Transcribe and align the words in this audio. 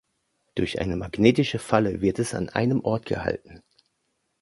Durch 0.55 0.81
eine 0.81 0.95
magnetische 0.95 1.59
Falle 1.59 2.01
wird 2.01 2.17
es 2.17 2.33
an 2.33 2.49
einem 2.49 2.79
Ort 2.83 3.05
gehalten. 3.05 3.61